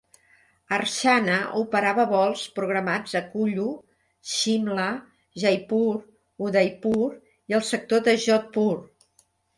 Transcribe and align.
Archana 0.75 1.35
operava 1.59 2.05
vols 2.13 2.45
programats 2.55 3.13
a 3.19 3.21
Kullu, 3.35 3.67
Shimla, 4.31 4.87
Jaipur, 5.43 6.01
Udaipur 6.49 7.07
i 7.11 7.59
el 7.59 7.63
sector 7.73 8.03
de 8.09 8.17
Jodhpur. 8.25 8.75